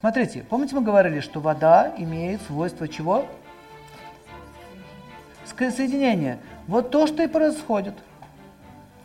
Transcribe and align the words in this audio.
Смотрите, 0.00 0.44
помните 0.48 0.76
мы 0.76 0.82
говорили, 0.82 1.18
что 1.18 1.40
вода 1.40 1.92
имеет 1.98 2.40
свойство 2.42 2.86
чего? 2.86 3.26
Соединение. 5.44 6.38
Вот 6.68 6.92
то, 6.92 7.08
что 7.08 7.24
и 7.24 7.26
происходит. 7.26 7.94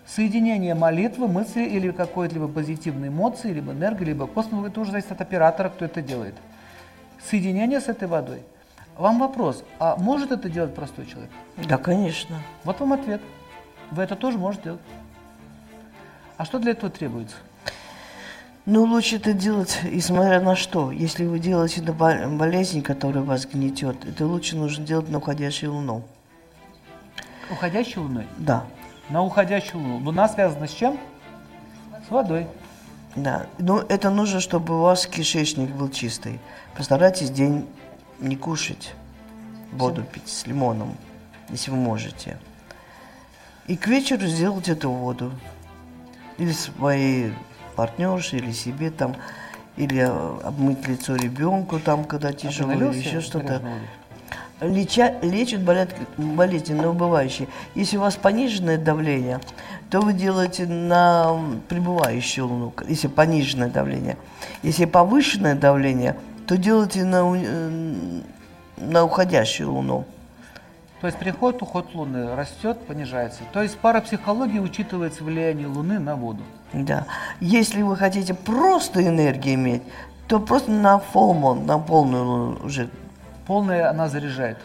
Соединение 0.05 0.75
молитвы, 0.75 1.27
мысли 1.27 1.63
или 1.63 1.89
какой-то 1.89 2.35
либо 2.35 2.47
позитивной 2.47 3.07
эмоции, 3.07 3.51
либо 3.51 3.71
энергии, 3.71 4.03
либо 4.03 4.27
космоса, 4.27 4.67
это 4.67 4.81
уже 4.81 4.91
зависит 4.91 5.11
от 5.11 5.21
оператора, 5.21 5.69
кто 5.69 5.83
это 5.83 6.03
делает. 6.03 6.35
Соединение 7.27 7.81
с 7.81 7.87
этой 7.87 8.07
водой. 8.07 8.43
Вам 8.95 9.17
вопрос, 9.17 9.63
а 9.79 9.95
может 9.95 10.31
это 10.31 10.47
делать 10.47 10.75
простой 10.75 11.07
человек? 11.07 11.31
Да, 11.67 11.79
конечно. 11.79 12.37
Вот 12.65 12.79
вам 12.79 12.93
ответ. 12.93 13.21
Вы 13.89 14.03
это 14.03 14.15
тоже 14.15 14.37
можете 14.37 14.63
делать. 14.65 14.81
А 16.37 16.45
что 16.45 16.59
для 16.59 16.73
этого 16.73 16.91
требуется? 16.91 17.37
Ну, 18.65 18.85
лучше 18.85 19.17
это 19.17 19.33
делать, 19.33 19.79
и 19.91 19.99
смотря 19.99 20.39
на 20.39 20.55
что. 20.55 20.91
Если 20.91 21.25
вы 21.25 21.39
делаете 21.39 21.81
бол- 21.81 22.29
болезнь, 22.37 22.81
которая 22.81 23.23
вас 23.23 23.45
гнетет, 23.45 24.05
это 24.05 24.25
лучше 24.25 24.55
нужно 24.55 24.85
делать 24.85 25.09
на 25.09 25.17
уходящую 25.17 25.73
луну. 25.73 26.03
Уходящей 27.51 27.97
луной? 27.99 28.25
Да, 28.37 28.65
На 29.09 29.21
уходящую 29.21 29.81
луну. 29.83 29.97
Луна 30.05 30.29
связана 30.29 30.65
с 30.67 30.71
чем? 30.71 30.97
С 32.07 32.09
водой. 32.09 32.47
да. 33.17 33.47
Но 33.59 33.79
это 33.89 34.09
нужно, 34.09 34.39
чтобы 34.39 34.77
у 34.79 34.81
вас 34.83 35.05
кишечник 35.07 35.69
был 35.71 35.89
чистый. 35.89 36.39
Постарайтесь 36.75 37.29
день 37.29 37.67
не 38.19 38.37
кушать, 38.37 38.93
воду 39.73 40.03
пить 40.03 40.29
с 40.29 40.47
лимоном, 40.47 40.95
если 41.49 41.69
вы 41.69 41.77
можете. 41.77 42.37
И 43.67 43.75
к 43.75 43.87
вечеру 43.87 44.25
сделать 44.25 44.69
эту 44.69 44.89
воду. 44.89 45.31
Или 46.37 46.51
своей 46.53 47.33
партнерше, 47.73 48.37
или 48.37 48.51
себе 48.51 48.91
там, 48.91 49.15
или 49.77 49.99
э, 49.99 50.39
обмыть 50.43 50.87
лицо 50.87 51.15
ребенку 51.15 51.79
там, 51.79 52.05
когда 52.05 52.33
тяжело, 52.33 52.71
или 52.73 52.97
еще 52.97 53.21
что-то. 53.21 53.61
Леча, 54.61 55.15
лечат 55.21 55.61
болят, 55.61 55.89
болезни 56.17 56.73
на 56.73 56.89
убывающие. 56.89 57.47
Если 57.75 57.97
у 57.97 58.01
вас 58.01 58.15
пониженное 58.15 58.77
давление, 58.77 59.41
то 59.89 59.99
вы 59.99 60.13
делаете 60.13 60.65
на 60.65 61.37
пребывающую 61.67 62.47
луну, 62.47 62.73
если 62.87 63.07
пониженное 63.07 63.67
давление. 63.67 64.17
Если 64.61 64.85
повышенное 64.85 65.55
давление, 65.55 66.15
то 66.47 66.57
делайте 66.57 67.03
на, 67.03 67.33
э, 67.35 68.21
на 68.77 69.03
уходящую 69.03 69.71
луну. 69.71 70.05
То 71.03 71.07
есть 71.07 71.19
приход, 71.19 71.61
уход 71.61 71.93
Луны 71.95 72.33
растет, 72.33 72.79
понижается. 72.87 73.41
То 73.51 73.61
есть 73.61 73.75
в 73.75 73.77
парапсихологии 73.79 74.59
учитывается 74.59 75.25
влияние 75.25 75.67
Луны 75.67 75.99
на 75.99 76.15
воду. 76.15 76.41
Да. 76.71 77.07
Если 77.41 77.81
вы 77.81 77.97
хотите 77.97 78.33
просто 78.33 79.05
энергию 79.05 79.55
иметь, 79.55 79.83
то 80.29 80.39
просто 80.39 80.71
на 80.71 80.99
полную, 80.99 81.55
на 81.55 81.77
полную 81.77 82.23
луну 82.23 82.57
уже 82.63 82.89
Полная 83.45 83.89
она 83.89 84.07
заряжает. 84.07 84.57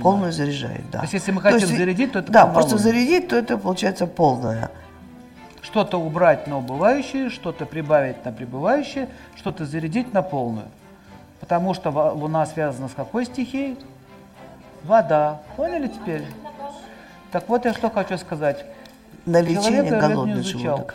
полную 0.00 0.30
заряжает, 0.30 0.88
да. 0.92 0.98
То 0.98 1.04
есть 1.06 1.14
если 1.14 1.32
мы 1.32 1.40
хотим 1.40 1.58
есть, 1.58 1.76
зарядить, 1.76 2.12
то 2.12 2.20
это 2.20 2.30
Да, 2.30 2.46
просто 2.46 2.78
зарядить, 2.78 3.26
то 3.26 3.34
это 3.34 3.58
получается 3.58 4.06
полная. 4.06 4.70
Что-то 5.62 5.98
убрать 6.00 6.46
на 6.46 6.58
убывающее, 6.58 7.28
что-то 7.28 7.66
прибавить 7.66 8.24
на 8.24 8.30
пребывающее, 8.30 9.08
что-то 9.34 9.66
зарядить 9.66 10.14
на 10.14 10.22
полную. 10.22 10.68
Потому 11.40 11.74
что 11.74 11.90
Луна 11.90 12.46
связана 12.46 12.88
с 12.88 12.92
какой 12.92 13.24
стихией? 13.24 13.76
Вода. 14.84 15.40
Поняли 15.56 15.88
теперь? 15.88 16.24
Так 17.30 17.48
вот 17.48 17.64
я 17.64 17.72
что 17.72 17.88
хочу 17.90 18.18
сказать. 18.18 18.64
На 19.26 19.40
лечение 19.40 19.84
Человека 19.84 20.08
голодный 20.08 20.42
желудок. 20.42 20.94